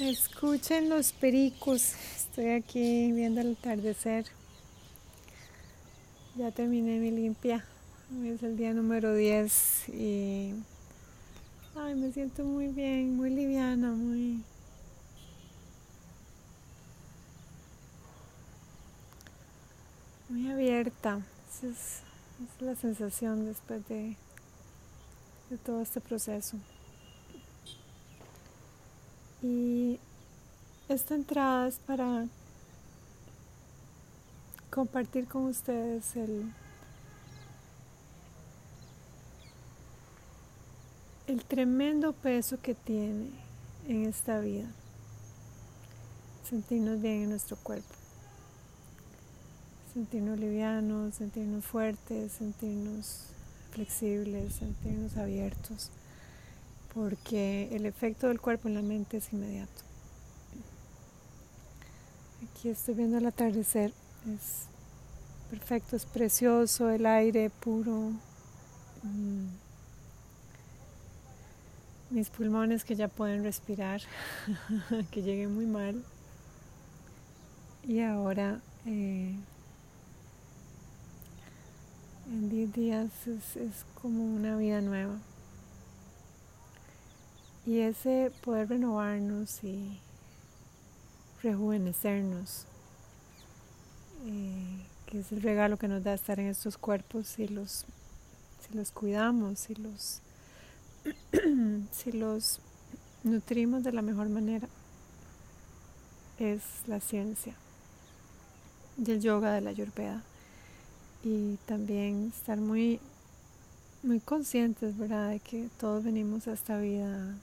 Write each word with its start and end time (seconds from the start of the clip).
Escuchen 0.00 0.88
los 0.88 1.12
pericos. 1.12 1.92
Estoy 2.16 2.52
aquí 2.52 3.12
viendo 3.12 3.42
el 3.42 3.52
atardecer. 3.52 4.24
Ya 6.36 6.50
terminé 6.52 6.98
mi 6.98 7.10
limpia. 7.10 7.66
Es 8.24 8.42
el 8.42 8.56
día 8.56 8.72
número 8.72 9.14
10 9.14 9.90
y 9.90 10.54
ay, 11.76 11.94
me 11.96 12.10
siento 12.12 12.44
muy 12.44 12.68
bien, 12.68 13.14
muy 13.14 13.28
liviana, 13.28 13.90
muy 13.90 14.42
muy 20.30 20.50
abierta. 20.50 21.20
Esa 21.50 21.66
es, 21.66 21.76
es 21.76 22.62
la 22.62 22.74
sensación 22.74 23.44
después 23.44 23.86
de, 23.88 24.16
de 25.50 25.58
todo 25.58 25.82
este 25.82 26.00
proceso. 26.00 26.56
Y 29.42 29.98
esta 30.88 31.14
entrada 31.14 31.68
es 31.68 31.76
para 31.78 32.26
compartir 34.70 35.26
con 35.26 35.44
ustedes 35.44 36.14
el, 36.16 36.52
el 41.26 41.44
tremendo 41.44 42.12
peso 42.12 42.58
que 42.60 42.74
tiene 42.74 43.30
en 43.88 44.04
esta 44.04 44.40
vida 44.40 44.68
sentirnos 46.48 47.00
bien 47.00 47.22
en 47.22 47.30
nuestro 47.30 47.56
cuerpo, 47.56 47.94
sentirnos 49.94 50.38
livianos, 50.38 51.14
sentirnos 51.14 51.64
fuertes, 51.64 52.32
sentirnos 52.32 53.26
flexibles, 53.70 54.54
sentirnos 54.54 55.16
abiertos 55.16 55.90
porque 56.94 57.68
el 57.72 57.86
efecto 57.86 58.28
del 58.28 58.40
cuerpo 58.40 58.68
en 58.68 58.74
la 58.74 58.82
mente 58.82 59.18
es 59.18 59.32
inmediato. 59.32 59.82
Aquí 62.42 62.68
estoy 62.68 62.94
viendo 62.94 63.18
el 63.18 63.26
atardecer, 63.26 63.92
es 64.34 64.66
perfecto, 65.50 65.96
es 65.96 66.04
precioso, 66.04 66.90
el 66.90 67.06
aire 67.06 67.50
puro. 67.50 68.12
Mm. 69.02 69.46
Mis 72.10 72.28
pulmones 72.28 72.84
que 72.84 72.96
ya 72.96 73.06
pueden 73.08 73.44
respirar, 73.44 74.00
que 75.12 75.22
llegué 75.22 75.46
muy 75.46 75.66
mal. 75.66 76.02
Y 77.86 78.00
ahora, 78.00 78.60
eh, 78.84 79.34
en 82.26 82.50
10 82.50 82.72
días, 82.72 83.10
es, 83.26 83.56
es 83.56 83.84
como 84.00 84.24
una 84.24 84.56
vida 84.56 84.80
nueva. 84.80 85.18
Y 87.66 87.80
ese 87.80 88.32
poder 88.42 88.68
renovarnos 88.70 89.62
y 89.62 90.00
rejuvenecernos, 91.42 92.64
eh, 94.26 94.86
que 95.06 95.20
es 95.20 95.32
el 95.32 95.42
regalo 95.42 95.76
que 95.76 95.88
nos 95.88 96.02
da 96.02 96.14
estar 96.14 96.40
en 96.40 96.46
estos 96.46 96.78
cuerpos 96.78 97.26
si 97.26 97.48
los, 97.48 97.84
si 98.60 98.76
los 98.76 98.90
cuidamos, 98.90 99.58
si 99.60 99.74
los, 99.74 100.20
si 101.90 102.12
los 102.12 102.60
nutrimos 103.24 103.84
de 103.84 103.92
la 103.92 104.02
mejor 104.02 104.28
manera, 104.28 104.68
es 106.38 106.62
la 106.86 107.00
ciencia 107.00 107.54
del 108.96 109.20
yoga, 109.20 109.52
de 109.52 109.60
la 109.60 109.70
ayurveda. 109.70 110.22
Y 111.22 111.56
también 111.66 112.32
estar 112.34 112.58
muy, 112.58 112.98
muy 114.02 114.20
conscientes, 114.20 114.96
¿verdad?, 114.96 115.28
de 115.30 115.40
que 115.40 115.68
todos 115.78 116.02
venimos 116.02 116.48
a 116.48 116.54
esta 116.54 116.78
vida 116.78 117.34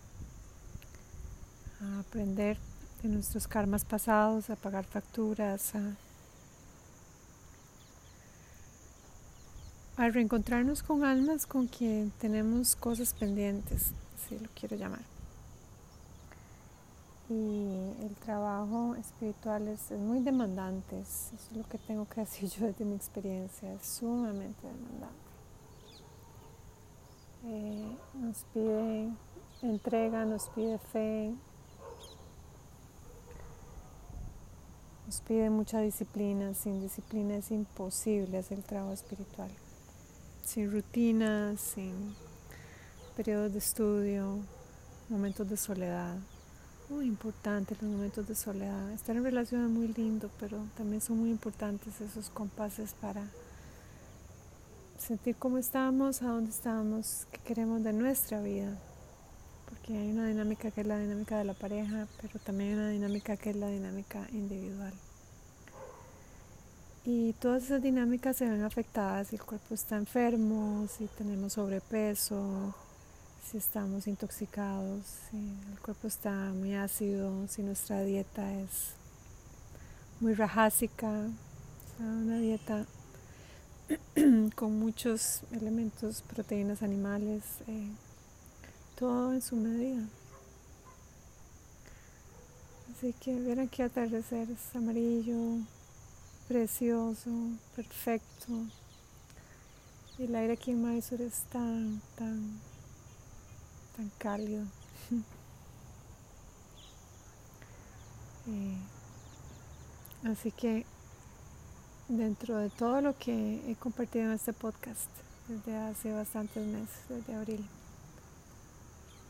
a 1.82 2.00
aprender 2.00 2.58
de 3.04 3.10
nuestros 3.10 3.48
karmas 3.48 3.86
pasados, 3.86 4.50
a 4.50 4.56
pagar 4.56 4.86
facturas, 4.86 5.74
a, 5.76 5.96
reencontrarnos 10.10 10.84
con 10.84 11.04
almas 11.04 11.46
con 11.46 11.68
quien 11.68 12.12
tenemos 12.20 12.76
cosas 12.76 13.14
pendientes, 13.14 13.94
si 14.28 14.38
lo 14.38 14.48
quiero 14.56 14.76
llamar. 14.76 15.02
Y 17.30 17.94
el 18.04 18.16
trabajo 18.24 18.96
espiritual 18.96 19.68
es, 19.68 19.92
muy 19.92 20.22
demandante, 20.22 21.00
eso 21.02 21.36
es 21.36 21.58
lo 21.58 21.68
que 21.68 21.78
tengo 21.78 22.08
que 22.08 22.22
decir 22.22 22.50
yo 22.50 22.68
desde 22.68 22.86
mi 22.86 22.96
experiencia, 22.96 23.74
es 23.74 23.86
sumamente 23.86 24.66
demandante. 24.68 25.28
Eh, 27.46 27.98
nos 28.14 28.44
pide 28.54 29.10
entrega, 29.62 30.26
nos 30.26 30.50
pide 30.50 30.78
fe, 30.78 31.34
Nos 35.08 35.22
pide 35.22 35.50
mucha 35.50 35.80
disciplina, 35.80 36.54
sin 36.54 36.82
disciplina 36.82 37.38
es 37.38 37.50
imposible 37.52 38.40
hacer 38.40 38.58
el 38.58 38.66
trabajo 38.66 38.92
espiritual. 38.92 39.50
Sin 40.44 40.70
rutinas, 40.70 41.62
sin 41.62 42.14
periodos 43.16 43.54
de 43.54 43.60
estudio, 43.60 44.40
momentos 45.08 45.50
de 45.50 45.56
soledad. 45.56 46.18
Muy 46.90 47.06
importantes 47.06 47.82
los 47.82 47.90
momentos 47.90 48.28
de 48.28 48.36
soledad. 48.36 48.92
Estar 48.92 49.16
en 49.16 49.24
relación 49.24 49.64
es 49.64 49.70
muy 49.70 49.88
lindo, 49.88 50.30
pero 50.42 50.58
también 50.76 51.00
son 51.00 51.20
muy 51.20 51.30
importantes 51.30 52.02
esos 52.02 52.30
compases 52.30 52.94
para 52.94 53.24
sentir 54.98 55.38
cómo 55.38 55.58
estamos, 55.58 56.22
a 56.22 56.28
dónde 56.28 56.52
estamos, 56.52 57.28
qué 57.32 57.40
queremos 57.46 57.82
de 57.82 57.94
nuestra 57.94 58.42
vida. 58.42 58.78
Porque 59.70 59.98
hay 59.98 60.12
una 60.12 60.28
dinámica 60.28 60.72
que 60.72 60.82
es 60.82 60.88
la 60.88 61.00
dinámica 61.00 61.38
de 61.38 61.44
la 61.44 61.54
pareja, 61.54 62.08
pero 62.22 62.40
también 62.40 62.72
hay 62.72 62.78
una 62.78 62.90
dinámica 62.90 63.38
que 63.38 63.52
es 63.52 63.56
la 63.56 63.70
dinámica 63.70 64.28
individual. 64.32 64.94
Y 67.06 67.34
todas 67.34 67.64
esas 67.64 67.82
dinámicas 67.82 68.36
se 68.36 68.50
ven 68.50 68.64
afectadas 68.64 69.30
si 69.30 69.38
el 69.38 69.44
cuerpo 69.44 69.74
está 69.74 69.96
enfermo, 69.96 70.88
si 70.90 71.08
tenemos 71.08 71.54
sobrepeso, 71.54 72.76
si 73.50 73.58
estamos 73.58 74.08
intoxicados, 74.08 75.06
si 75.30 75.38
el 75.72 75.80
cuerpo 75.80 76.08
está 76.08 76.32
muy 76.32 76.76
ácido, 76.76 77.48
si 77.48 77.62
nuestra 77.62 78.02
dieta 78.04 78.54
es 78.60 78.92
muy 80.20 80.34
rajásica, 80.34 81.30
una 82.00 82.40
dieta 82.40 82.86
con 84.56 84.78
muchos 84.78 85.44
elementos, 85.54 86.24
proteínas 86.24 86.84
animales, 86.84 87.44
eh, 87.68 87.90
todo 88.98 89.34
en 89.34 89.42
su 89.42 89.56
medida. 89.56 90.04
Así 92.92 93.14
que 93.14 93.40
ver 93.40 93.60
aquí 93.60 93.84
atardecer 93.84 94.50
es 94.50 94.76
amarillo, 94.76 95.60
precioso, 96.48 97.30
perfecto. 97.76 98.54
Y 100.18 100.24
el 100.24 100.36
aire 100.36 100.54
aquí 100.54 100.72
en 100.72 100.84
Mysore 100.84 101.28
es 101.28 101.44
tan, 101.52 102.02
tan, 102.16 102.60
tan 103.96 104.12
cálido. 104.18 104.66
Eh, 108.50 108.78
así 110.24 110.52
que 110.52 110.86
dentro 112.08 112.60
de 112.60 112.70
todo 112.70 113.02
lo 113.02 113.18
que 113.18 113.62
he 113.70 113.76
compartido 113.76 114.24
en 114.28 114.32
este 114.32 114.54
podcast 114.54 115.10
desde 115.50 115.76
hace 115.76 116.14
bastantes 116.14 116.66
meses, 116.66 116.98
desde 117.10 117.36
abril, 117.36 117.68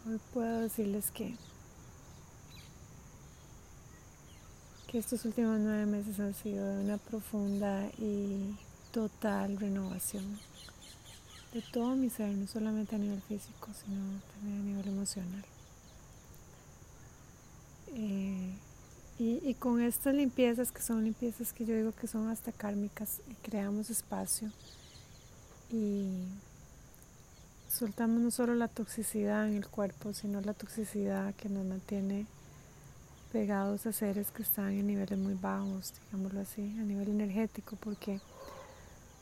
hoy 0.07 0.19
puedo 0.33 0.61
decirles 0.61 1.11
que 1.11 1.35
que 4.87 4.99
estos 4.99 5.25
últimos 5.25 5.59
nueve 5.59 5.85
meses 5.85 6.17
han 6.19 6.33
sido 6.33 6.65
de 6.65 6.85
una 6.85 6.97
profunda 6.97 7.89
y 7.97 8.55
total 8.93 9.57
renovación 9.57 10.39
de 11.53 11.61
todo 11.73 11.95
mi 11.95 12.09
ser, 12.09 12.29
no 12.29 12.47
solamente 12.47 12.95
a 12.95 12.99
nivel 12.99 13.21
físico, 13.21 13.67
sino 13.73 14.21
también 14.33 14.61
a 14.61 14.63
nivel 14.63 14.87
emocional. 14.87 15.43
Eh, 17.95 18.53
y, 19.19 19.49
y, 19.49 19.53
con 19.55 19.81
estas 19.81 20.13
limpiezas, 20.13 20.71
que 20.71 20.81
son 20.81 21.03
limpiezas 21.03 21.51
que 21.51 21.65
yo 21.65 21.75
digo 21.75 21.91
que 21.93 22.07
son 22.07 22.29
hasta 22.29 22.51
kármicas, 22.51 23.21
creamos 23.41 23.89
espacio 23.89 24.51
y 25.71 26.27
soltamos 27.69 28.21
no 28.21 28.31
solo 28.31 28.55
la 28.55 28.67
toxicidad 28.67 29.47
en 29.47 29.55
el 29.55 29.67
cuerpo, 29.67 30.13
sino 30.13 30.41
la 30.41 30.53
toxicidad 30.53 31.33
que 31.35 31.49
nos 31.49 31.65
mantiene 31.65 32.25
pegados 33.31 33.85
a 33.85 33.91
seres 33.91 34.31
que 34.31 34.43
están 34.43 34.71
en 34.71 34.87
niveles 34.87 35.17
muy 35.19 35.33
bajos, 35.33 35.93
digámoslo 36.05 36.41
así, 36.41 36.75
a 36.79 36.83
nivel 36.83 37.09
energético, 37.09 37.75
porque 37.75 38.19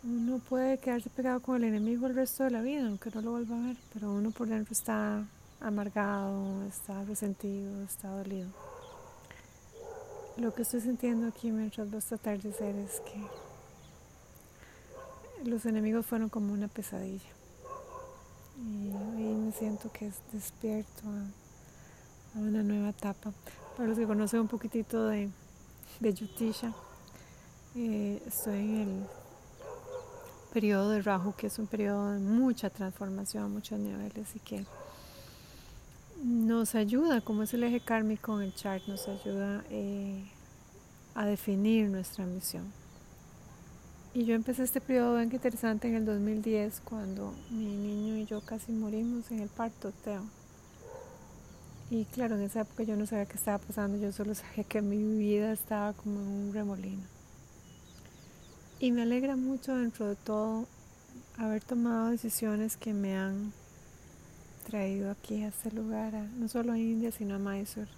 uno 0.03 0.39
puede 0.39 0.77
quedarse 0.77 1.09
pegado 1.09 1.39
con 1.39 1.55
el 1.57 1.63
enemigo 1.63 2.05
el 2.05 2.15
resto 2.15 2.43
de 2.43 2.51
la 2.51 2.61
vida, 2.61 2.85
aunque 2.85 3.09
no 3.11 3.21
lo 3.21 3.31
vuelva 3.31 3.57
a 3.57 3.67
ver, 3.67 3.77
pero 3.93 4.13
uno 4.13 4.31
por 4.31 4.47
dentro 4.47 4.73
está 4.73 5.25
amargado, 5.59 6.63
está 6.63 7.03
resentido, 7.03 7.83
está 7.83 8.09
dolido. 8.09 8.49
Lo 10.37 10.53
que 10.53 10.61
estoy 10.61 10.81
sintiendo 10.81 11.27
aquí 11.27 11.51
mientras 11.51 11.89
veo 11.89 11.99
esta 11.99 12.15
atardecer 12.15 12.75
es 12.75 13.01
que 13.01 13.25
los 15.49 15.65
enemigos 15.65 16.05
fueron 16.05 16.29
como 16.29 16.53
una 16.53 16.67
pesadilla. 16.67 17.35
Y 18.57 18.91
hoy 18.91 19.35
me 19.35 19.51
siento 19.51 19.91
que 19.91 20.07
es 20.07 20.15
despierto 20.31 21.03
a 22.35 22.39
una 22.39 22.63
nueva 22.63 22.89
etapa. 22.89 23.33
Para 23.75 23.89
los 23.89 23.97
que 23.97 24.07
conocen 24.07 24.41
un 24.41 24.47
poquitito 24.47 25.07
de, 25.07 25.29
de 25.99 26.13
Yutisha, 26.13 26.73
eh, 27.75 28.23
estoy 28.25 28.59
en 28.59 28.81
el 28.81 29.05
periodo 30.53 30.91
de 30.91 31.01
Rahu, 31.01 31.33
que 31.35 31.47
es 31.47 31.59
un 31.59 31.67
periodo 31.67 32.13
de 32.13 32.19
mucha 32.19 32.69
transformación 32.69 33.43
a 33.43 33.47
muchos 33.49 33.77
niveles 33.77 34.33
y 34.35 34.39
que 34.39 34.65
nos 36.23 36.75
ayuda, 36.75 37.19
como 37.19 37.43
es 37.43 37.53
el 37.53 37.63
eje 37.65 37.81
kármico 37.81 38.39
en 38.39 38.47
el 38.47 38.55
chart, 38.55 38.81
nos 38.87 39.07
ayuda 39.09 39.65
eh, 39.69 40.23
a 41.13 41.25
definir 41.25 41.89
nuestra 41.89 42.25
misión. 42.25 42.71
Y 44.15 44.23
yo 44.23 44.33
empecé 44.33 44.63
este 44.63 44.79
periodo 44.79 45.17
bien 45.17 45.29
interesante 45.29 45.89
en 45.89 45.95
el 45.95 46.05
2010, 46.05 46.83
cuando 46.85 47.33
mi 47.51 47.75
niño 47.75 48.15
y 48.15 48.25
yo 48.25 48.39
casi 48.39 48.71
morimos 48.71 49.29
en 49.29 49.41
el 49.41 49.49
parto, 49.49 49.91
Teo. 49.91 50.23
Y 51.89 52.05
claro, 52.05 52.35
en 52.35 52.43
esa 52.43 52.61
época 52.61 52.83
yo 52.83 52.95
no 52.95 53.05
sabía 53.05 53.25
qué 53.25 53.35
estaba 53.35 53.57
pasando, 53.57 53.97
yo 53.97 54.13
solo 54.13 54.33
sabía 54.33 54.63
que 54.63 54.81
mi 54.81 55.03
vida 55.17 55.51
estaba 55.51 55.91
como 55.91 56.21
en 56.21 56.27
un 56.27 56.53
remolino. 56.53 57.03
Y 58.79 58.93
me 58.93 59.01
alegra 59.01 59.35
mucho 59.35 59.75
dentro 59.75 60.07
de 60.07 60.15
todo 60.15 60.65
haber 61.37 61.61
tomado 61.65 62.11
decisiones 62.11 62.77
que 62.77 62.93
me 62.93 63.17
han 63.17 63.51
traído 64.65 65.11
aquí 65.11 65.43
a 65.43 65.49
este 65.49 65.71
lugar, 65.71 66.13
no 66.37 66.47
solo 66.47 66.71
a 66.71 66.79
India, 66.79 67.11
sino 67.11 67.35
a 67.35 67.39
Mysore, 67.39 67.91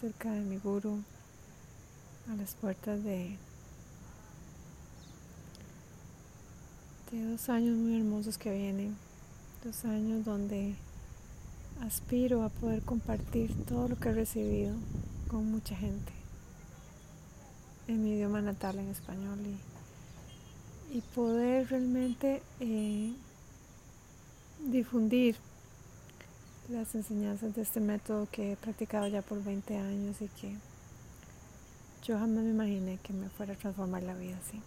cerca 0.00 0.30
de 0.30 0.42
mi 0.42 0.56
guru, 0.56 1.02
a 2.32 2.36
las 2.36 2.54
puertas 2.54 3.02
de, 3.02 3.36
dos 7.22 7.48
años 7.48 7.76
muy 7.76 7.96
hermosos 7.98 8.38
que 8.38 8.52
vienen, 8.52 8.96
dos 9.64 9.84
años 9.84 10.24
donde 10.24 10.74
aspiro 11.80 12.42
a 12.42 12.48
poder 12.48 12.82
compartir 12.82 13.54
todo 13.66 13.88
lo 13.88 13.96
que 13.96 14.08
he 14.08 14.12
recibido 14.12 14.74
con 15.28 15.50
mucha 15.50 15.76
gente 15.76 16.12
en 17.86 18.02
mi 18.02 18.12
idioma 18.14 18.40
natal 18.40 18.78
en 18.78 18.88
español 18.88 19.38
y, 20.90 20.96
y 20.96 21.00
poder 21.00 21.68
realmente 21.68 22.42
eh, 22.60 23.12
difundir 24.66 25.36
las 26.70 26.94
enseñanzas 26.94 27.54
de 27.54 27.62
este 27.62 27.80
método 27.80 28.26
que 28.32 28.52
he 28.52 28.56
practicado 28.56 29.06
ya 29.06 29.22
por 29.22 29.42
20 29.42 29.76
años 29.76 30.22
y 30.22 30.28
que 30.28 30.56
yo 32.06 32.18
jamás 32.18 32.44
me 32.44 32.50
imaginé 32.50 32.98
que 33.02 33.12
me 33.12 33.28
fuera 33.28 33.52
a 33.52 33.56
transformar 33.56 34.02
la 34.02 34.14
vida 34.14 34.38
así. 34.46 34.60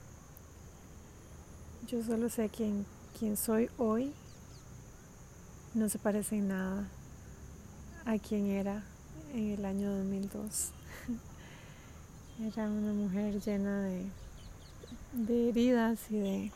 Yo 1.85 2.03
solo 2.03 2.29
sé 2.29 2.49
quién, 2.49 2.85
quién 3.17 3.37
soy 3.37 3.69
hoy 3.77 4.13
no 5.73 5.89
se 5.89 5.99
parece 5.99 6.37
en 6.37 6.47
nada 6.47 6.87
a 8.05 8.17
quien 8.17 8.47
era 8.47 8.83
en 9.33 9.51
el 9.51 9.65
año 9.65 9.95
2002. 9.95 10.71
era 12.51 12.69
una 12.69 12.93
mujer 12.93 13.39
llena 13.41 13.83
de, 13.83 14.05
de 15.13 15.49
heridas 15.49 15.99
y 16.09 16.17
de 16.17 16.51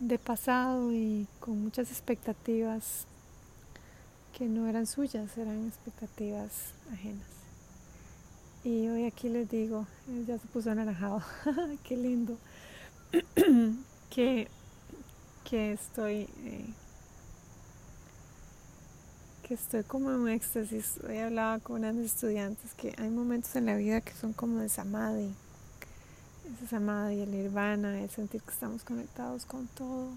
de 0.00 0.18
pasado 0.18 0.92
y 0.92 1.26
con 1.40 1.62
muchas 1.62 1.90
expectativas 1.90 3.06
que 4.36 4.46
no 4.46 4.66
eran 4.66 4.86
suyas, 4.86 5.38
eran 5.38 5.66
expectativas 5.66 6.72
ajenas. 6.92 7.35
Y 8.66 8.88
hoy 8.88 9.04
aquí 9.04 9.28
les 9.28 9.48
digo, 9.48 9.86
ya 10.26 10.40
se 10.40 10.46
puso 10.48 10.72
anaranjado, 10.72 11.22
qué 11.84 11.96
lindo, 11.96 12.36
que, 14.10 14.48
que 15.48 15.72
estoy, 15.72 16.28
eh, 16.42 16.66
que 19.46 19.54
estoy 19.54 19.84
como 19.84 20.10
en 20.10 20.16
un 20.16 20.28
éxtasis. 20.28 20.98
Hoy 21.08 21.18
hablaba 21.18 21.60
con 21.60 21.76
una 21.76 21.92
de 21.92 21.92
mis 21.92 22.06
estudiantes 22.12 22.74
que 22.74 22.92
hay 22.98 23.08
momentos 23.08 23.54
en 23.54 23.66
la 23.66 23.76
vida 23.76 24.00
que 24.00 24.12
son 24.14 24.32
como 24.32 24.58
de 24.58 24.68
samadhi 24.68 25.32
esa 26.64 26.78
amada 26.78 27.14
y 27.14 27.20
el 27.20 27.30
nirvana, 27.30 28.02
el 28.02 28.10
sentir 28.10 28.42
que 28.42 28.50
estamos 28.50 28.82
conectados 28.82 29.44
con 29.46 29.68
todo, 29.68 30.08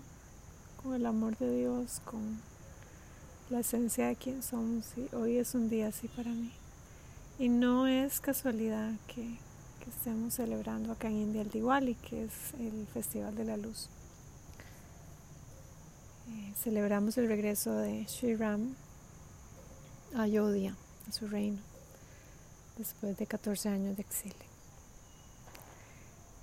con 0.81 0.95
el 0.95 1.05
amor 1.05 1.37
de 1.37 1.55
Dios, 1.55 2.01
con 2.03 2.39
la 3.51 3.59
esencia 3.59 4.07
de 4.07 4.15
quien 4.15 4.41
somos. 4.41 4.85
Y 4.97 5.15
hoy 5.15 5.37
es 5.37 5.53
un 5.53 5.69
día 5.69 5.89
así 5.89 6.07
para 6.07 6.31
mí. 6.31 6.51
Y 7.39 7.47
no 7.47 7.87
es 7.87 8.19
casualidad 8.19 8.91
que, 9.07 9.37
estemos 9.87 10.35
celebrando 10.35 10.91
acá 10.91 11.07
en 11.07 11.15
India 11.15 11.41
el 11.41 11.49
Diwali, 11.49 11.95
que 11.95 12.25
es 12.25 12.53
el 12.59 12.85
Festival 12.93 13.33
de 13.35 13.45
la 13.45 13.57
Luz. 13.57 13.89
Eh, 16.29 16.53
celebramos 16.61 17.17
el 17.17 17.27
regreso 17.27 17.73
de 17.73 18.05
Sri 18.07 18.35
Ram 18.35 18.75
a 20.15 20.23
Ayodhya, 20.23 20.75
a 21.07 21.11
su 21.11 21.27
reino, 21.27 21.57
después 22.77 23.17
de 23.17 23.25
14 23.25 23.69
años 23.69 23.95
de 23.95 24.01
exilio. 24.01 24.35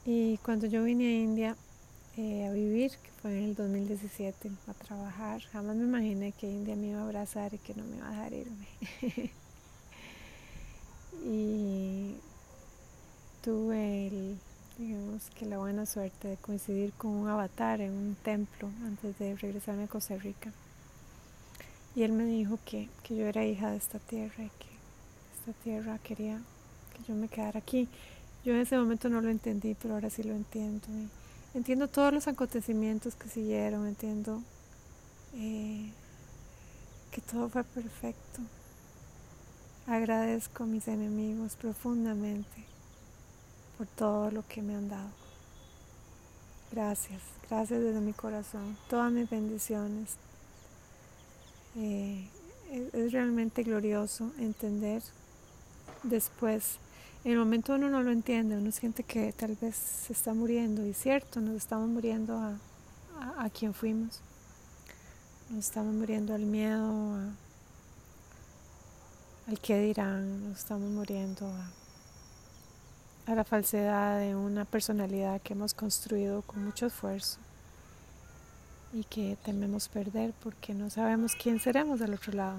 Y 0.06 0.38
cuando 0.38 0.66
yo 0.66 0.82
vine 0.82 1.06
a 1.06 1.22
India 1.22 1.56
eh, 2.16 2.46
a 2.46 2.52
vivir, 2.52 2.90
que 2.90 3.10
fue 3.20 3.36
en 3.36 3.44
el 3.44 3.54
2017, 3.54 4.50
a 4.66 4.72
trabajar, 4.72 5.42
jamás 5.52 5.76
me 5.76 5.84
imaginé 5.84 6.32
que 6.32 6.50
India 6.50 6.74
me 6.74 6.88
iba 6.88 7.00
a 7.00 7.04
abrazar 7.04 7.52
y 7.52 7.58
que 7.58 7.74
no 7.74 7.84
me 7.84 7.98
iba 7.98 8.08
a 8.08 8.10
dejar 8.10 8.32
irme. 8.32 8.66
y 11.24 12.16
tuve 13.42 14.08
el, 14.08 14.38
digamos 14.78 15.30
que 15.30 15.46
la 15.46 15.58
buena 15.58 15.86
suerte 15.86 16.28
de 16.28 16.36
coincidir 16.36 16.92
con 16.92 17.12
un 17.12 17.28
avatar 17.28 17.80
en 17.80 17.92
un 17.92 18.16
templo 18.16 18.68
antes 18.84 19.18
de 19.18 19.36
regresarme 19.36 19.84
a 19.84 19.88
Costa 19.88 20.16
Rica. 20.16 20.52
Y 21.94 22.02
él 22.02 22.12
me 22.12 22.24
dijo 22.24 22.58
que, 22.64 22.88
que 23.02 23.16
yo 23.16 23.26
era 23.26 23.44
hija 23.44 23.70
de 23.70 23.78
esta 23.78 23.98
tierra 23.98 24.44
y 24.44 24.48
que 24.48 24.66
esta 25.38 25.52
tierra 25.62 25.98
quería 25.98 26.40
que 26.92 27.04
yo 27.08 27.14
me 27.14 27.28
quedara 27.28 27.58
aquí. 27.58 27.88
Yo 28.44 28.54
en 28.54 28.60
ese 28.60 28.76
momento 28.76 29.08
no 29.08 29.20
lo 29.20 29.28
entendí, 29.28 29.74
pero 29.80 29.94
ahora 29.94 30.10
sí 30.10 30.22
lo 30.22 30.34
entiendo. 30.34 30.86
entiendo 31.54 31.88
todos 31.88 32.12
los 32.12 32.28
acontecimientos 32.28 33.14
que 33.14 33.28
siguieron, 33.28 33.86
entiendo 33.86 34.42
eh, 35.34 35.90
que 37.10 37.20
todo 37.20 37.48
fue 37.48 37.64
perfecto. 37.64 38.40
Agradezco 39.86 40.64
a 40.64 40.66
mis 40.66 40.88
enemigos 40.88 41.56
profundamente 41.56 42.64
por 43.78 43.86
todo 43.86 44.30
lo 44.30 44.46
que 44.46 44.62
me 44.62 44.74
han 44.74 44.88
dado. 44.88 45.10
Gracias, 46.72 47.22
gracias 47.48 47.80
desde 47.80 48.00
mi 48.00 48.12
corazón. 48.12 48.76
Todas 48.88 49.12
mis 49.12 49.30
bendiciones. 49.30 50.16
Eh, 51.76 52.28
es 52.92 53.12
realmente 53.12 53.62
glorioso 53.62 54.32
entender 54.38 55.02
después 56.02 56.78
en 57.26 57.32
el 57.32 57.38
momento 57.38 57.74
uno 57.74 57.88
no 57.88 58.04
lo 58.04 58.12
entiende, 58.12 58.56
uno 58.56 58.70
siente 58.70 59.02
que 59.02 59.32
tal 59.32 59.56
vez 59.60 59.74
se 59.74 60.12
está 60.12 60.32
muriendo, 60.32 60.86
y 60.86 60.94
cierto, 60.94 61.40
nos 61.40 61.56
estamos 61.56 61.88
muriendo 61.88 62.38
a, 62.38 62.56
a, 63.36 63.50
quien 63.50 63.74
fuimos, 63.74 64.20
nos 65.50 65.64
estamos 65.64 65.92
muriendo 65.92 66.34
al 66.34 66.42
miedo, 66.42 67.18
al 69.46 69.60
que 69.60 69.80
dirán, 69.80 70.48
nos 70.48 70.58
estamos 70.58 70.90
muriendo 70.90 71.46
a, 73.26 73.34
la 73.34 73.44
falsedad 73.44 74.18
de 74.20 74.34
una 74.34 74.64
personalidad 74.64 75.40
que 75.40 75.52
hemos 75.52 75.74
construido 75.74 76.42
con 76.42 76.64
mucho 76.64 76.86
esfuerzo 76.86 77.38
y 78.92 79.04
que 79.04 79.36
tememos 79.44 79.88
perder 79.88 80.32
porque 80.42 80.74
no 80.74 80.90
sabemos 80.90 81.34
quién 81.34 81.60
seremos 81.60 82.00
del 82.00 82.14
otro 82.14 82.32
lado. 82.32 82.58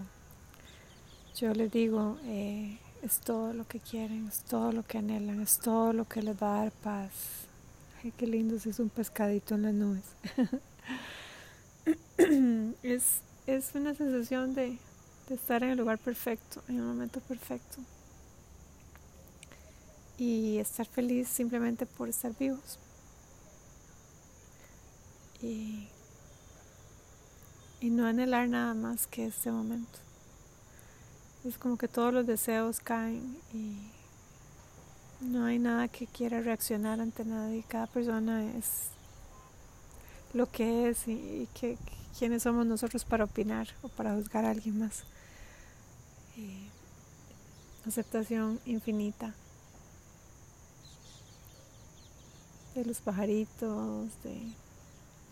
Yo 1.35 1.53
les 1.53 1.71
digo, 1.71 2.17
eh, 2.23 2.77
es 3.01 3.19
todo 3.19 3.53
lo 3.53 3.67
que 3.67 3.79
quieren, 3.79 4.27
es 4.27 4.39
todo 4.41 4.71
lo 4.71 4.83
que 4.83 4.97
anhelan, 4.97 5.41
es 5.41 5.59
todo 5.59 5.93
lo 5.93 6.05
que 6.05 6.21
les 6.21 6.41
va 6.41 6.55
a 6.55 6.63
dar 6.63 6.71
paz. 6.71 7.11
Ay, 8.03 8.13
qué 8.17 8.27
lindo 8.27 8.59
si 8.59 8.69
es 8.69 8.79
un 8.79 8.89
pescadito 8.89 9.55
en 9.55 9.61
las 9.63 9.73
nubes. 9.73 10.03
es, 12.83 13.21
es 13.45 13.75
una 13.75 13.93
sensación 13.93 14.53
de, 14.53 14.77
de 15.27 15.35
estar 15.35 15.63
en 15.63 15.69
el 15.69 15.77
lugar 15.77 15.97
perfecto, 15.97 16.63
en 16.67 16.77
el 16.77 16.83
momento 16.83 17.19
perfecto. 17.21 17.79
Y 20.17 20.57
estar 20.57 20.85
feliz 20.85 21.27
simplemente 21.27 21.85
por 21.85 22.09
estar 22.09 22.35
vivos. 22.37 22.79
Y, 25.41 25.87
y 27.81 27.89
no 27.89 28.07
anhelar 28.07 28.47
nada 28.47 28.73
más 28.73 29.05
que 29.05 29.27
este 29.27 29.51
momento. 29.51 29.99
Es 31.45 31.57
como 31.57 31.77
que 31.77 31.87
todos 31.87 32.13
los 32.13 32.25
deseos 32.25 32.79
caen 32.79 33.37
y 33.53 33.91
no 35.21 35.45
hay 35.45 35.59
nada 35.59 35.87
que 35.87 36.07
quiera 36.07 36.41
reaccionar 36.41 36.99
ante 36.99 37.23
nadie. 37.25 37.63
Cada 37.67 37.87
persona 37.87 38.43
es 38.55 38.89
lo 40.33 40.49
que 40.51 40.89
es 40.89 41.07
y, 41.07 41.47
que, 41.53 41.77
quiénes 42.17 42.43
somos 42.43 42.65
nosotros 42.65 43.05
para 43.05 43.25
opinar 43.25 43.67
o 43.81 43.89
para 43.89 44.13
juzgar 44.15 44.45
a 44.45 44.51
alguien 44.51 44.79
más. 44.79 45.03
Aceptación 47.87 48.59
infinita 48.65 49.33
de 52.75 52.85
los 52.85 53.01
pajaritos, 53.01 54.09
de 54.23 54.39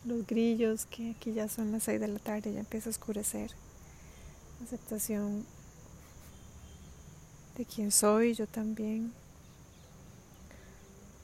los 0.06 0.26
grillos, 0.26 0.86
que 0.86 1.12
aquí 1.12 1.34
ya 1.34 1.48
son 1.48 1.72
las 1.72 1.84
seis 1.84 2.00
de 2.00 2.08
la 2.08 2.20
tarde, 2.20 2.54
ya 2.54 2.60
empieza 2.60 2.90
a 2.90 2.92
oscurecer. 2.92 3.52
Aceptación 4.64 5.46
de 7.58 7.66
quién 7.66 7.92
soy 7.92 8.34
yo 8.34 8.48
también, 8.48 9.14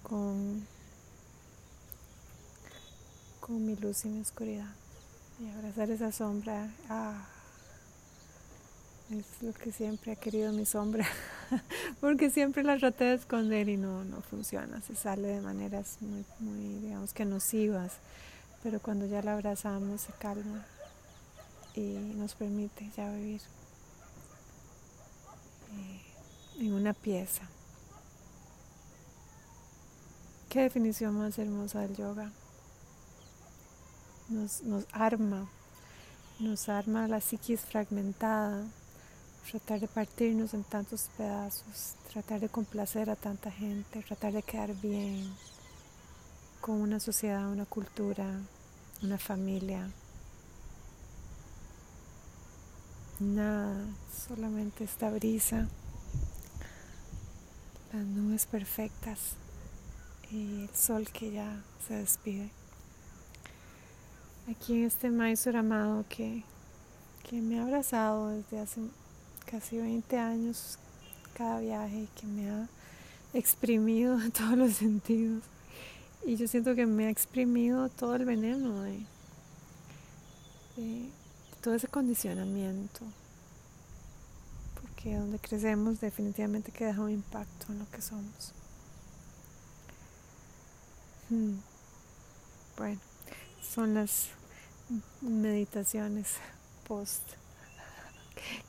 con, 0.04 0.68
con 3.40 3.66
mi 3.66 3.76
luz 3.76 4.06
y 4.06 4.10
mi 4.10 4.22
oscuridad. 4.22 4.70
Y 5.40 5.50
abrazar 5.50 5.90
esa 5.90 6.12
sombra, 6.12 6.70
ah, 6.90 7.26
es 9.12 9.42
lo 9.42 9.54
que 9.54 9.72
siempre 9.72 10.14
ha 10.14 10.16
querido 10.16 10.54
mi 10.54 10.66
sombra, 10.66 11.06
porque 12.02 12.30
siempre 12.30 12.64
la 12.64 12.78
traté 12.78 13.06
de 13.06 13.14
esconder 13.16 13.68
y 13.68 13.78
no, 13.78 14.04
no 14.06 14.22
funciona, 14.22 14.82
se 14.82 14.96
sale 14.96 15.28
de 15.28 15.42
maneras 15.42 15.98
muy, 16.00 16.26
muy, 16.40 16.80
digamos 16.80 17.14
que 17.14 17.26
nocivas, 17.26 17.94
pero 18.64 18.80
cuando 18.80 19.06
ya 19.06 19.22
la 19.22 19.34
abrazamos 19.34 20.02
se 20.02 20.14
calma 20.14 20.66
y 21.76 21.82
nos 22.16 22.36
permite 22.36 22.90
ya 22.96 23.12
vivir 23.12 23.42
eh, 25.74 26.02
en 26.60 26.74
una 26.74 26.94
pieza. 26.94 27.44
Qué 30.50 30.62
definición 30.62 31.18
más 31.18 31.38
hermosa 31.40 31.80
del 31.80 31.96
yoga. 31.96 32.32
Nos, 34.28 34.62
nos 34.64 34.86
arma, 34.92 35.50
nos 36.40 36.68
arma 36.68 37.08
la 37.08 37.22
psiquis 37.22 37.62
fragmentada, 37.62 38.66
tratar 39.50 39.80
de 39.80 39.88
partirnos 39.88 40.54
en 40.54 40.64
tantos 40.64 41.10
pedazos, 41.18 41.96
tratar 42.12 42.40
de 42.40 42.50
complacer 42.50 43.10
a 43.10 43.16
tanta 43.16 43.52
gente, 43.52 44.02
tratar 44.04 44.34
de 44.34 44.44
quedar 44.44 44.74
bien 44.76 45.34
con 46.62 46.80
una 46.80 47.00
sociedad, 47.00 47.52
una 47.52 47.66
cultura, 47.66 48.26
una 49.02 49.18
familia. 49.18 49.90
Nada, 53.20 53.86
solamente 54.28 54.84
esta 54.84 55.10
brisa, 55.10 55.68
las 57.94 58.06
nubes 58.06 58.46
perfectas 58.46 59.36
y 60.32 60.64
el 60.64 60.76
sol 60.76 61.08
que 61.12 61.32
ya 61.32 61.62
se 61.88 61.96
despide. 61.96 62.50
Aquí 64.50 64.74
en 64.74 64.86
este 64.86 65.10
maestro 65.12 65.60
amado 65.60 66.06
que, 66.10 66.44
que 67.30 67.42
me 67.42 67.60
ha 67.60 67.64
abrazado 67.64 68.30
desde 68.30 68.60
hace 68.60 68.82
casi 69.52 69.78
20 69.78 70.18
años 70.18 70.80
cada 71.34 71.60
viaje 71.60 72.08
que 72.16 72.26
me 72.26 72.50
ha 72.50 72.70
exprimido 73.34 74.20
en 74.20 74.32
todos 74.32 74.58
los 74.58 74.74
sentidos. 74.74 75.44
Y 76.26 76.38
yo 76.38 76.48
siento 76.48 76.74
que 76.76 76.86
me 76.86 77.08
ha 77.08 77.10
exprimido 77.10 77.90
todo 77.90 78.16
el 78.16 78.26
veneno 78.26 78.84
de, 78.84 79.06
todo 81.62 81.76
ese 81.76 81.88
condicionamiento. 81.88 83.02
Porque 84.80 85.18
donde 85.18 85.40
crecemos 85.40 86.00
definitivamente 86.00 86.72
que 86.72 86.86
deja 86.86 87.02
un 87.02 87.12
impacto 87.12 87.72
en 87.72 87.80
lo 87.80 87.90
que 87.92 88.02
somos. 88.02 88.54
Hmm. 91.30 91.58
Bueno, 92.78 93.00
son 93.62 93.96
las 93.96 94.30
meditaciones 95.22 96.36
post 96.88 97.41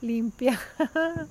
limpia. 0.01 0.59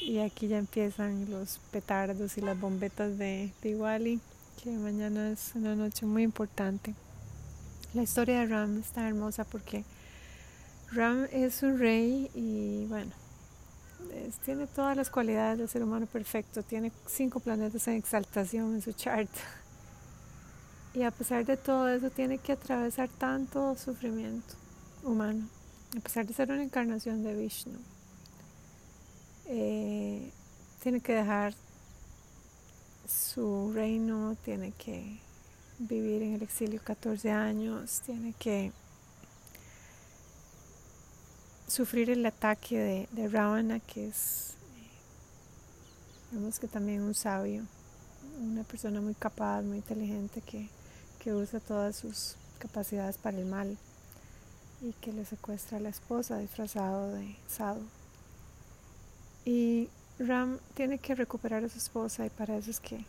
y 0.00 0.18
aquí 0.18 0.48
ya 0.48 0.58
empiezan 0.58 1.30
los 1.30 1.58
petardos 1.70 2.36
y 2.38 2.40
las 2.40 2.58
bombetas 2.58 3.18
de 3.18 3.52
Diwali, 3.62 4.20
que 4.62 4.70
mañana 4.70 5.30
es 5.30 5.52
una 5.54 5.74
noche 5.74 6.06
muy 6.06 6.22
importante. 6.22 6.94
La 7.94 8.02
historia 8.02 8.40
de 8.40 8.46
Ram 8.46 8.78
está 8.78 9.06
hermosa 9.06 9.44
porque 9.44 9.84
Ram 10.92 11.26
es 11.30 11.62
un 11.62 11.78
rey 11.78 12.30
y 12.34 12.86
bueno, 12.86 13.12
tiene 14.44 14.66
todas 14.66 14.96
las 14.96 15.10
cualidades 15.10 15.58
del 15.58 15.68
ser 15.68 15.82
humano 15.82 16.06
perfecto, 16.06 16.62
tiene 16.62 16.90
cinco 17.06 17.40
planetas 17.40 17.86
en 17.88 17.94
exaltación 17.94 18.74
en 18.74 18.82
su 18.82 18.92
chart. 18.92 19.30
Y 20.94 21.04
a 21.04 21.10
pesar 21.10 21.46
de 21.46 21.56
todo 21.56 21.88
eso 21.88 22.10
tiene 22.10 22.36
que 22.36 22.52
atravesar 22.52 23.08
tanto 23.08 23.74
sufrimiento 23.76 24.54
humano 25.02 25.48
a 25.96 26.00
pesar 26.00 26.26
de 26.26 26.32
ser 26.32 26.50
una 26.50 26.62
encarnación 26.62 27.22
de 27.22 27.34
Vishnu, 27.34 27.78
eh, 29.46 30.30
tiene 30.82 31.00
que 31.00 31.12
dejar 31.12 31.54
su 33.06 33.72
reino, 33.74 34.36
tiene 34.44 34.72
que 34.72 35.18
vivir 35.78 36.22
en 36.22 36.34
el 36.34 36.42
exilio 36.42 36.80
14 36.82 37.30
años, 37.30 38.00
tiene 38.04 38.32
que 38.38 38.72
sufrir 41.66 42.10
el 42.10 42.24
ataque 42.24 42.78
de, 42.78 43.08
de 43.12 43.28
Ravana, 43.28 43.80
que 43.80 44.08
es, 44.08 44.54
vemos 46.30 46.58
que 46.58 46.68
también 46.68 47.02
un 47.02 47.14
sabio, 47.14 47.64
una 48.40 48.64
persona 48.64 49.00
muy 49.00 49.14
capaz, 49.14 49.62
muy 49.62 49.78
inteligente, 49.78 50.40
que, 50.40 50.68
que 51.18 51.34
usa 51.34 51.60
todas 51.60 51.96
sus 51.96 52.36
capacidades 52.58 53.18
para 53.18 53.38
el 53.38 53.46
mal 53.46 53.76
y 54.82 54.92
que 54.94 55.12
le 55.12 55.24
secuestra 55.24 55.78
a 55.78 55.80
la 55.80 55.88
esposa 55.88 56.38
disfrazado 56.38 57.12
de 57.12 57.36
Sadhu. 57.46 57.82
Y 59.44 59.88
Ram 60.18 60.58
tiene 60.74 60.98
que 60.98 61.14
recuperar 61.14 61.64
a 61.64 61.68
su 61.68 61.78
esposa 61.78 62.26
y 62.26 62.30
para 62.30 62.56
eso 62.56 62.70
es 62.70 62.80
que 62.80 63.04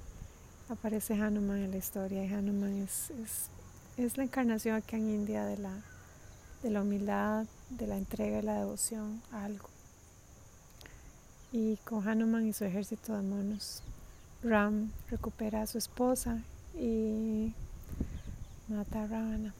aparece 0.70 1.16
Hanuman 1.16 1.60
en 1.60 1.72
la 1.72 1.78
historia. 1.78 2.24
Y 2.24 2.34
Hanuman 2.34 2.84
es, 2.84 3.12
es, 3.98 4.18
la 4.18 4.24
encarnación 4.24 4.76
acá 4.76 4.98
en 4.98 5.10
India 5.10 5.46
de 5.46 5.58
la, 5.58 5.74
de 6.62 6.70
la 6.70 6.82
humildad, 6.82 7.46
de 7.72 7.88
la 7.88 7.98
entrega 7.98 8.40
y 8.40 8.44
la 8.44 8.60
devoción 8.60 9.22
a 9.32 9.46
algo. 9.46 9.68
Y 11.52 11.78
con 11.78 12.08
Hanuman 12.08 12.48
y 12.48 12.54
su 12.54 12.66
ejército 12.66 13.16
de 13.16 13.22
monos, 13.22 13.82
Ram 14.44 14.92
recupera 15.10 15.62
a 15.62 15.68
su 15.68 15.78
esposa 15.78 16.42
y 16.76 17.54
mata 18.68 19.04
a 19.04 19.08
Ravana. 19.08 19.54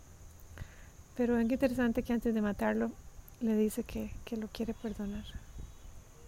Pero 1.16 1.38
es 1.38 1.44
interesante 1.44 2.04
que 2.04 2.14
antes 2.14 2.34
de 2.34 2.42
matarlo 2.42 2.92
le 3.40 3.56
dice 3.56 3.84
que, 3.84 4.12
lo 4.38 4.48
quiere 4.48 4.74
perdonar. 4.74 5.26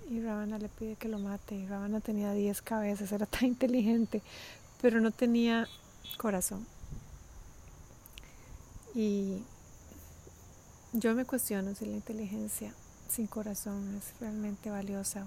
Y 0.09 0.21
Ravana 0.21 0.59
le 0.59 0.69
pide 0.69 0.95
que 0.95 1.07
lo 1.07 1.17
mate. 1.17 1.55
Y 1.55 1.65
Ravana 1.65 2.01
tenía 2.01 2.33
10 2.33 2.61
cabezas, 2.61 3.11
era 3.11 3.25
tan 3.25 3.45
inteligente, 3.45 4.21
pero 4.81 5.01
no 5.01 5.11
tenía 5.11 5.67
corazón. 6.17 6.65
Y 8.93 9.41
yo 10.93 11.15
me 11.15 11.25
cuestiono 11.25 11.73
si 11.73 11.85
la 11.85 11.95
inteligencia 11.95 12.73
sin 13.09 13.27
corazón 13.27 13.95
es 13.97 14.19
realmente 14.19 14.69
valiosa 14.69 15.25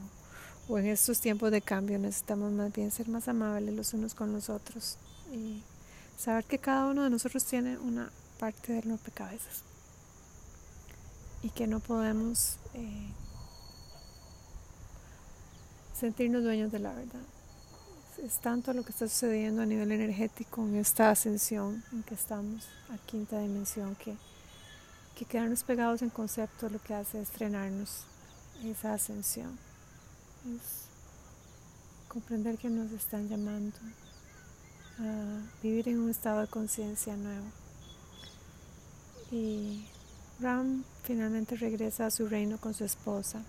o, 0.68 0.74
o 0.74 0.78
en 0.78 0.86
estos 0.86 1.20
tiempos 1.20 1.50
de 1.50 1.60
cambio 1.60 1.98
necesitamos 1.98 2.50
más 2.52 2.72
bien 2.72 2.90
ser 2.90 3.08
más 3.08 3.28
amables 3.28 3.74
los 3.74 3.94
unos 3.94 4.14
con 4.14 4.32
los 4.32 4.48
otros 4.48 4.96
y 5.32 5.62
saber 6.16 6.44
que 6.44 6.58
cada 6.58 6.86
uno 6.86 7.04
de 7.04 7.10
nosotros 7.10 7.44
tiene 7.44 7.78
una 7.78 8.10
parte 8.38 8.72
del 8.72 8.90
rompecabezas 8.90 9.62
y 11.42 11.50
que 11.50 11.66
no 11.66 11.80
podemos 11.80 12.56
eh, 12.74 13.10
sentirnos 15.94 16.42
dueños 16.42 16.72
de 16.72 16.78
la 16.78 16.92
verdad. 16.94 17.22
Es, 18.24 18.38
tanto 18.38 18.72
lo 18.72 18.82
que 18.82 18.90
está 18.90 19.08
sucediendo 19.08 19.62
a 19.62 19.66
nivel 19.66 19.92
energético 19.92 20.62
en 20.62 20.76
esta 20.76 21.10
ascensión 21.10 21.84
en 21.92 22.02
que 22.02 22.14
estamos, 22.14 22.66
a 22.90 22.98
quinta 23.06 23.38
dimensión, 23.38 23.94
que, 23.94 24.16
que 25.16 25.24
quedarnos 25.24 25.62
pegados 25.62 26.02
en 26.02 26.10
concepto 26.10 26.68
lo 26.68 26.82
que 26.82 26.94
hace 26.94 27.20
es 27.20 27.28
frenarnos 27.30 28.04
esa 28.64 28.94
ascensión. 28.94 29.56
Es 30.56 30.88
comprender 32.08 32.58
que 32.58 32.70
nos 32.70 32.90
están 32.90 33.28
llamando 33.28 33.76
a 34.98 35.62
vivir 35.62 35.88
en 35.88 36.00
un 36.00 36.10
estado 36.10 36.40
de 36.40 36.48
conciencia 36.48 37.16
nuevo. 37.16 37.46
Y 39.30 39.84
Ram 40.40 40.84
finalmente 41.02 41.56
regresa 41.56 42.06
a 42.06 42.10
su 42.10 42.28
reino 42.28 42.58
con 42.58 42.74
su 42.74 42.84
esposa. 42.84 43.42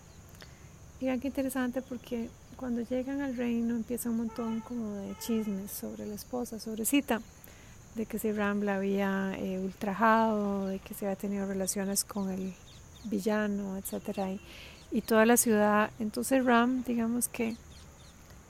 Y 1.00 1.05
qué 1.19 1.27
interesante 1.27 1.81
porque 1.81 2.29
cuando 2.57 2.81
llegan 2.81 3.21
al 3.21 3.38
reino 3.38 3.75
empieza 3.75 4.09
un 4.09 4.17
montón 4.17 4.59
como 4.59 4.95
de 4.95 5.15
chismes 5.19 5.71
sobre 5.71 6.05
la 6.05 6.15
esposa, 6.15 6.59
sobre 6.59 6.83
Sita, 6.83 7.21
de 7.95 8.05
que 8.05 8.19
si 8.19 8.31
Ram 8.33 8.63
la 8.63 8.75
había 8.75 9.33
eh, 9.38 9.59
ultrajado, 9.59 10.67
de 10.67 10.79
que 10.79 10.93
se 10.93 11.05
había 11.05 11.15
tenido 11.15 11.48
relaciones 11.48 12.03
con 12.03 12.29
el 12.29 12.53
villano, 13.05 13.77
etc. 13.77 14.39
Y, 14.91 14.98
y 14.98 15.01
toda 15.01 15.25
la 15.25 15.38
ciudad. 15.38 15.91
Entonces 16.00 16.43
Ram, 16.43 16.83
digamos 16.83 17.29
que 17.29 17.55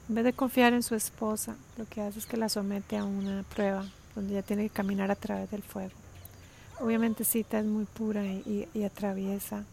en 0.10 0.16
vez 0.16 0.24
de 0.24 0.34
confiar 0.34 0.74
en 0.74 0.82
su 0.82 0.96
esposa, 0.96 1.56
lo 1.78 1.86
que 1.86 2.02
hace 2.02 2.18
es 2.18 2.26
que 2.26 2.36
la 2.36 2.50
somete 2.50 2.98
a 2.98 3.04
una 3.04 3.44
prueba 3.44 3.86
donde 4.16 4.34
ella 4.34 4.42
tiene 4.42 4.64
que 4.64 4.74
caminar 4.74 5.12
a 5.12 5.16
través 5.16 5.52
del 5.52 5.62
fuego. 5.62 5.92
Obviamente 6.80 7.26
Sita 7.26 7.60
es 7.60 7.66
muy 7.66 7.86
pura 7.86 8.26
y, 8.26 8.84
atraviesa 8.86 9.66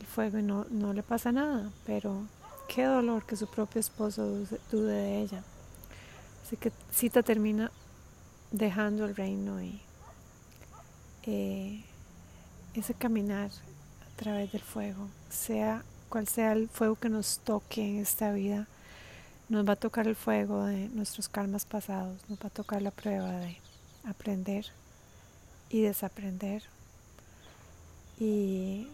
el 0.00 0.06
fuego 0.06 0.38
y 0.38 0.42
no, 0.42 0.66
no, 0.70 0.92
le 0.92 1.02
pasa 1.02 1.30
nada, 1.30 1.70
pero 1.84 2.22
qué 2.68 2.84
dolor 2.84 3.24
que 3.24 3.36
su 3.36 3.46
propio 3.46 3.80
esposo 3.80 4.26
dude, 4.70 4.92
de 4.92 5.20
ella. 5.20 5.44
Así 6.44 6.56
que 6.56 6.72
Sita 6.90 7.22
termina 7.22 7.70
dejando 8.50 9.04
el 9.04 9.14
reino 9.14 9.62
y 9.62 9.80
eh, 11.22 11.84
ese 12.74 12.94
caminar 12.94 13.50
a 13.50 14.16
través 14.16 14.50
del 14.52 14.62
fuego, 14.62 15.08
sea 15.30 15.84
cual 16.08 16.26
sea 16.26 16.52
el 16.52 16.68
fuego 16.68 16.96
que 16.96 17.08
nos 17.08 17.38
toque 17.40 17.82
en 17.82 17.98
esta 17.98 18.32
vida, 18.32 18.66
nos 19.48 19.68
va 19.68 19.74
a 19.74 19.76
tocar 19.76 20.08
el 20.08 20.16
fuego 20.16 20.64
de 20.64 20.88
nuestros 20.88 21.28
karmas 21.28 21.64
pasados, 21.64 22.18
nos 22.28 22.38
va 22.40 22.46
a 22.46 22.50
tocar 22.50 22.82
la 22.82 22.90
prueba 22.90 23.30
de 23.30 23.58
aprender 24.04 24.66
y 25.70 25.82
desaprender. 25.82 26.62
Y 28.18 28.88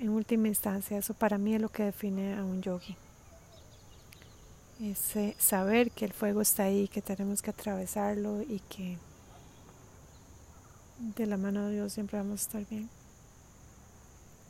en, 0.00 0.08
última 0.08 0.48
instancia, 0.48 0.98
eso 0.98 1.14
para 1.14 1.38
mí 1.38 1.54
es 1.54 1.60
lo 1.60 1.68
que 1.68 1.84
define 1.84 2.34
a 2.34 2.44
un 2.44 2.62
yogi. 2.62 2.96
Ese 4.80 5.34
saber 5.38 5.90
que 5.90 6.04
el 6.04 6.12
fuego 6.12 6.40
está 6.40 6.64
ahí, 6.64 6.88
que 6.88 7.00
tenemos 7.00 7.42
que 7.42 7.50
atravesarlo 7.50 8.42
y 8.42 8.60
que 8.68 8.98
de 11.16 11.26
la 11.26 11.36
mano 11.36 11.66
de 11.66 11.74
Dios 11.74 11.92
siempre 11.92 12.18
vamos 12.18 12.40
a 12.40 12.44
estar 12.44 12.66
bien. 12.68 12.88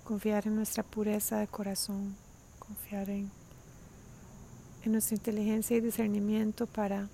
Confiar 0.05 0.47
en 0.47 0.57
nuestra 0.57 0.83
pureza 0.83 1.39
de 1.39 1.47
corazón, 1.47 2.17
confiar 2.59 3.11
en 3.11 3.31
nuestra 4.85 5.17
inteligencia 5.17 5.77
y 5.77 5.81
discernimiento 5.81 6.67
para 6.67 7.09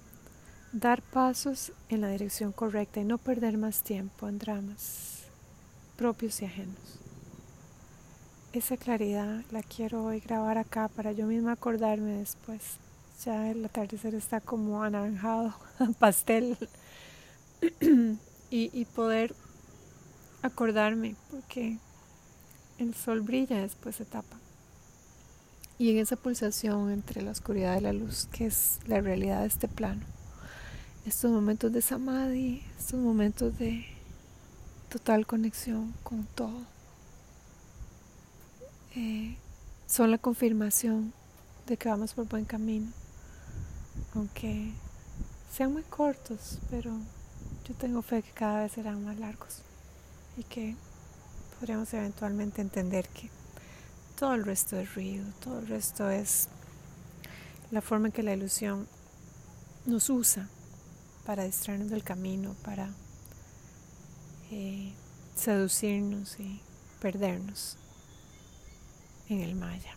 dar 0.72 1.02
pasos 1.02 1.72
en 1.88 2.00
la 2.00 2.08
dirección 2.08 2.52
correcta 2.52 3.00
y 3.00 3.04
no 3.04 3.18
perder 3.18 3.58
más 3.58 3.82
tiempo 3.82 4.28
en 4.28 4.38
dramas 4.38 5.24
propios 5.96 6.40
y 6.42 6.46
ajenos. 6.46 6.98
Esa 8.52 8.76
claridad 8.76 9.44
la 9.50 9.62
quiero 9.62 10.04
hoy 10.04 10.20
grabar 10.20 10.58
acá 10.58 10.88
para 10.88 11.12
yo 11.12 11.26
misma 11.26 11.52
acordarme 11.52 12.18
después. 12.18 12.78
Ya 13.24 13.50
el 13.50 13.64
atardecer 13.64 14.14
está 14.14 14.40
como 14.40 14.82
anaranjado, 14.82 15.54
pastel, 15.98 16.56
y, 18.50 18.84
poder 18.86 19.34
acordarme, 20.42 21.14
porque 21.30 21.78
el 22.78 22.94
sol 22.94 23.20
brilla, 23.20 23.60
después 23.60 23.96
se 23.96 24.04
tapa. 24.04 24.38
Y 25.78 25.90
en 25.90 25.98
esa 25.98 26.16
pulsación 26.16 26.90
entre 26.90 27.22
la 27.22 27.30
oscuridad 27.30 27.78
y 27.78 27.82
la 27.82 27.92
luz, 27.92 28.28
que 28.32 28.46
es 28.46 28.80
la 28.86 29.00
realidad 29.00 29.42
de 29.42 29.46
este 29.46 29.68
plano, 29.68 30.02
estos 31.04 31.30
momentos 31.32 31.72
de 31.72 31.82
samadhi, 31.82 32.62
estos 32.78 33.00
momentos 33.00 33.58
de 33.58 33.84
total 34.88 35.26
conexión 35.26 35.92
con 36.04 36.24
todo, 36.26 36.62
eh, 38.94 39.36
son 39.86 40.10
la 40.10 40.18
confirmación 40.18 41.12
de 41.66 41.76
que 41.76 41.88
vamos 41.88 42.14
por 42.14 42.28
buen 42.28 42.44
camino, 42.44 42.88
aunque 44.14 44.72
sean 45.52 45.72
muy 45.72 45.82
cortos, 45.82 46.58
pero 46.70 46.92
yo 47.66 47.74
tengo 47.74 48.02
fe 48.02 48.22
que 48.22 48.30
cada 48.30 48.62
vez 48.62 48.72
serán 48.72 49.04
más 49.04 49.18
largos 49.18 49.62
y 50.36 50.44
que 50.44 50.76
podremos 51.58 51.92
eventualmente 51.94 52.62
entender 52.62 53.08
que 53.08 53.28
todo 54.16 54.34
el 54.34 54.44
resto 54.44 54.78
es 54.78 54.94
ruido, 54.94 55.24
todo 55.42 55.58
el 55.58 55.66
resto 55.66 56.08
es 56.10 56.48
la 57.72 57.80
forma 57.80 58.08
en 58.08 58.12
que 58.12 58.22
la 58.22 58.34
ilusión 58.34 58.86
nos 59.84 60.08
usa 60.08 60.48
para 61.24 61.44
distraernos 61.44 61.90
del 61.90 62.02
camino, 62.02 62.54
para 62.64 62.88
eh, 64.50 64.92
seducirnos 65.34 66.38
y 66.40 66.60
perdernos 67.00 67.76
en 69.28 69.40
el 69.40 69.54
Maya. 69.54 69.96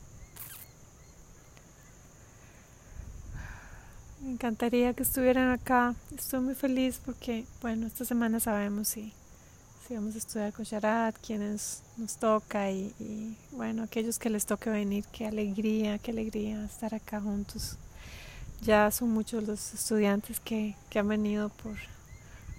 Me 4.22 4.32
encantaría 4.32 4.94
que 4.94 5.04
estuvieran 5.04 5.52
acá. 5.52 5.94
Estoy 6.18 6.40
muy 6.40 6.56
feliz 6.56 7.00
porque, 7.06 7.46
bueno, 7.62 7.86
esta 7.86 8.06
semana 8.06 8.40
sabemos 8.40 8.88
si, 8.88 9.14
si 9.88 9.94
vamos 9.94 10.16
a 10.16 10.18
estudiar 10.18 10.52
con 10.52 10.66
quienes 11.22 11.84
nos 11.98 12.18
toca 12.18 12.72
y, 12.72 12.94
y, 13.00 13.38
bueno, 13.52 13.84
aquellos 13.84 14.18
que 14.18 14.32
les 14.32 14.46
toque 14.46 14.70
venir, 14.70 15.06
qué 15.12 15.28
alegría, 15.28 16.00
qué 16.00 16.12
alegría 16.12 16.66
estar 16.66 16.96
acá 16.96 17.22
juntos 17.22 17.78
ya 18.62 18.92
son 18.92 19.10
muchos 19.10 19.44
los 19.44 19.74
estudiantes 19.74 20.40
que, 20.40 20.76
han 20.96 21.08
venido 21.08 21.50
por, 21.50 21.76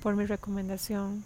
por 0.02 0.14
mi 0.16 0.26
recomendación. 0.26 1.24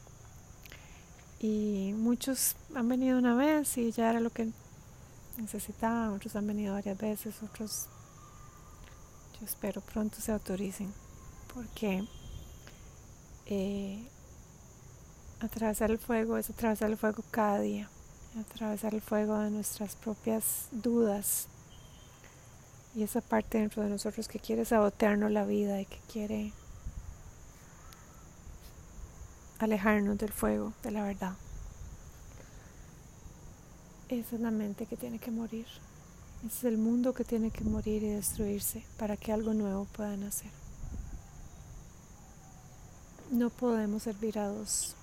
Y 1.41 1.95
muchos 1.97 2.57
han 2.75 2.89
venido 2.89 3.19
una 3.19 3.35
vez 3.35 3.77
y 3.79 3.91
ya 3.93 4.11
era 4.11 4.21
lo 4.21 4.31
que 4.31 4.49
necesitaban, 5.39 6.11
otros 6.11 6.37
han 6.37 6.47
venido 6.47 6.75
varias 6.75 6.99
veces, 6.99 7.43
otros 7.43 7.87
yo 9.39 9.47
espero 9.47 9.81
pronto 9.81 10.21
se 10.21 10.33
autoricen 10.33 10.93
porque 11.55 12.05
eh, 13.47 14.07
atravesar 15.41 15.91
el 15.91 15.99
fuego 15.99 16.37
es 16.37 16.51
atravesar 16.51 16.91
el 16.91 16.97
fuego 16.97 17.25
cada 17.31 17.61
día, 17.61 17.89
atravesar 18.39 18.95
el 18.95 19.01
fuego 19.01 19.39
de 19.39 19.51
nuestras 19.51 19.97
propias 19.97 20.69
dudas, 20.71 21.49
y 22.95 23.03
esa 23.03 23.21
parte 23.21 23.59
dentro 23.59 23.83
de 23.83 23.91
nosotros 23.91 24.29
que 24.29 24.39
quiere 24.39 24.65
sabotearnos 24.65 25.31
la 25.31 25.45
vida 25.45 25.81
y 25.81 25.87
que 25.87 25.99
quiere 26.13 26.53
alejarnos 29.59 30.19
del 30.19 30.33
fuego, 30.33 30.73
de 30.83 30.91
la 30.91 31.05
verdad. 31.05 31.35
Esa 34.09 34.35
es 34.35 34.41
la 34.41 34.51
mente 34.51 34.87
que 34.87 34.97
tiene 34.97 35.19
que 35.19 35.31
morir. 35.31 35.67
Ese 36.45 36.59
es 36.59 36.65
el 36.65 36.79
mundo 36.79 37.13
que 37.13 37.25
tiene 37.25 37.51
que 37.51 37.63
morir 37.65 38.03
y 38.03 38.09
destruirse 38.09 38.83
para 38.99 39.17
que 39.17 39.33
algo 39.33 39.55
nuevo 39.55 39.85
pueda 39.85 40.17
nacer. 40.17 40.51
No 43.31 43.51
podemos 43.51 44.03
servir 44.03 44.39
a 44.39 44.49
dos 44.49 44.97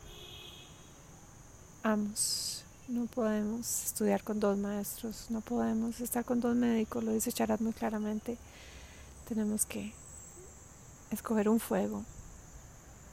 amos 1.83 2.65
no 2.87 3.05
podemos 3.05 3.85
estudiar 3.85 4.23
con 4.23 4.39
dos 4.39 4.57
maestros, 4.57 5.27
no 5.29 5.41
podemos 5.41 5.99
estar 5.99 6.23
con 6.23 6.39
dos 6.39 6.55
médicos, 6.55 7.03
lo 7.03 7.11
dice 7.11 7.31
Charat 7.31 7.59
muy 7.59 7.73
claramente. 7.73 8.37
Tenemos 9.27 9.65
que 9.65 9.93
escoger 11.11 11.49
un 11.49 11.59
fuego 11.59 12.03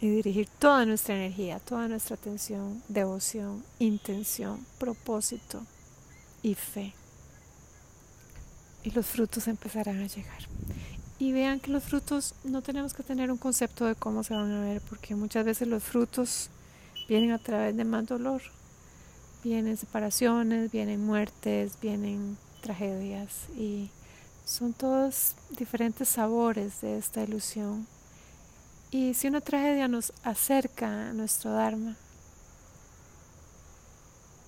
y 0.01 0.09
dirigir 0.11 0.49
toda 0.59 0.87
nuestra 0.87 1.17
energía, 1.17 1.59
toda 1.59 1.89
nuestra 1.89 2.15
atención, 2.15 2.83
devoción, 2.89 3.65
intención, 3.81 4.65
propósito 4.79 5.67
y 6.43 6.55
fe. 6.55 6.95
Y 8.85 8.91
los 8.91 9.07
frutos 9.07 9.49
empezarán 9.49 10.03
a 10.03 10.07
llegar. 10.07 10.47
Y 11.19 11.33
vean 11.33 11.59
que 11.59 11.71
los 11.71 11.83
frutos 11.83 12.35
no 12.45 12.63
tenemos 12.63 12.93
que 12.93 13.03
tener 13.03 13.31
un 13.31 13.39
concepto 13.39 13.87
de 13.87 13.95
cómo 13.95 14.23
se 14.23 14.35
van 14.35 14.53
a 14.53 14.61
ver, 14.61 14.83
porque 14.83 15.15
muchas 15.15 15.45
veces 15.45 15.67
los 15.67 15.83
frutos 15.83 16.51
vienen 17.09 17.33
a 17.33 17.39
través 17.39 17.77
de 17.77 17.85
más 17.85 18.07
dolor, 18.07 18.43
vienen 19.45 19.77
separaciones, 19.77 20.73
vienen 20.73 21.05
muertes, 21.05 21.79
vienen 21.81 22.39
tragedias 22.63 23.51
y 23.55 23.91
son 24.47 24.73
todos 24.73 25.37
diferentes 25.51 26.09
sabores 26.09 26.81
de 26.81 26.97
esta 26.97 27.23
ilusión. 27.23 27.87
Y 28.91 29.13
si 29.13 29.29
una 29.29 29.43
tragedia 29.43 29.87
nos 29.87 30.13
acerca 30.23 31.11
a 31.11 31.13
nuestro 31.13 31.53
Dharma, 31.53 31.95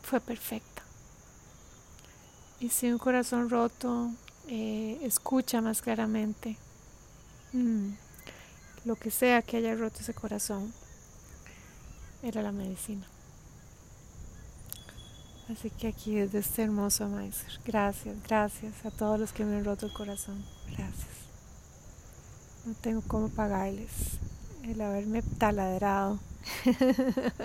fue 0.03 0.21
perfecta. 0.21 0.83
Y 2.59 2.71
si 2.71 2.91
un 2.91 2.99
corazón 2.99 3.51
roto 3.51 4.11
eh, 4.49 4.99
escucha 5.03 5.61
más 5.61 5.83
claramente, 5.83 6.57
mm, 7.53 7.91
lo 8.87 8.97
que 8.97 9.11
sea 9.11 9.43
que 9.43 9.59
haya 9.59 9.75
roto 9.75 10.01
ese 10.01 10.15
corazón, 10.15 10.73
era 12.23 12.41
la 12.41 12.53
medicina. 12.53 13.07
Así 15.49 15.71
que 15.71 15.87
aquí 15.87 16.17
desde 16.17 16.41
este 16.41 16.65
hermoso 16.65 17.09
maestro, 17.09 17.61
gracias, 17.65 18.17
gracias 18.27 18.85
a 18.85 18.91
todos 18.91 19.21
los 19.21 19.33
que 19.33 19.45
me 19.45 19.57
han 19.57 19.65
roto 19.65 19.87
el 19.87 19.93
corazón, 19.93 20.45
gracias. 20.67 21.07
No 22.65 22.75
tengo 22.75 23.01
cómo 23.07 23.29
pagarles 23.29 24.19
el 24.65 24.81
haberme 24.81 25.23
taladrado, 25.23 26.19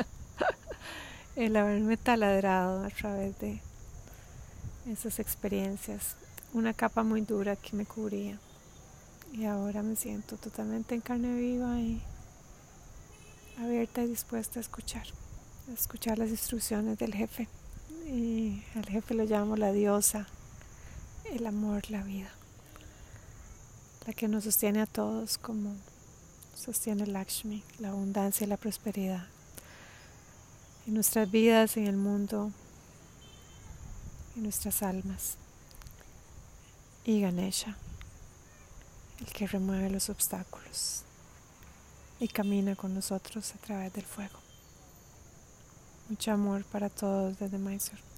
el 1.36 1.56
haberme 1.56 1.96
taladrado 1.96 2.84
a 2.84 2.90
través 2.90 3.38
de 3.38 3.62
esas 4.88 5.20
experiencias, 5.20 6.16
una 6.54 6.74
capa 6.74 7.04
muy 7.04 7.22
dura 7.22 7.56
que 7.56 7.76
me 7.76 7.86
cubría. 7.86 8.40
Y 9.32 9.46
ahora 9.46 9.84
me 9.84 9.96
siento 9.96 10.38
totalmente 10.38 10.96
en 10.96 11.02
carne 11.02 11.36
viva 11.36 11.80
y 11.80 12.02
abierta 13.60 14.02
y 14.02 14.08
dispuesta 14.08 14.60
a 14.60 14.62
escuchar, 14.62 15.06
a 15.70 15.74
escuchar 15.74 16.18
las 16.18 16.32
instrucciones 16.32 16.98
del 16.98 17.14
jefe 17.14 17.48
y 18.12 18.62
al 18.76 18.86
jefe 18.86 19.14
lo 19.14 19.24
llamo 19.24 19.56
la 19.56 19.72
diosa, 19.72 20.28
el 21.32 21.48
amor, 21.48 21.90
la 21.90 22.04
vida, 22.04 22.30
la 24.06 24.12
que 24.12 24.28
nos 24.28 24.44
sostiene 24.44 24.82
a 24.82 24.86
todos 24.86 25.38
como 25.38 25.76
sostiene 26.54 27.08
Lakshmi, 27.08 27.64
la 27.80 27.90
abundancia 27.90 28.46
y 28.46 28.50
la 28.50 28.58
prosperidad 28.58 29.26
en 30.88 30.96
nuestras 30.96 31.32
vidas, 31.32 31.78
en 31.78 31.88
el 31.88 31.96
mundo, 31.96 32.52
en 34.36 34.44
nuestras 34.44 34.84
almas. 34.84 35.38
Y 37.06 37.22
Ganesha, 37.22 37.78
el 39.22 39.28
que 39.28 39.48
remueve 39.48 39.90
los 39.90 40.10
obstáculos 40.10 41.04
y 42.20 42.28
camina 42.28 42.76
con 42.76 42.94
nosotros 42.94 43.54
a 43.56 43.58
través 43.58 43.94
del 43.94 44.06
fuego. 44.06 44.51
Mucho 46.12 46.32
amor 46.34 46.66
para 46.66 46.90
todos 46.90 47.40
desde 47.40 47.58
Mysore. 47.58 48.11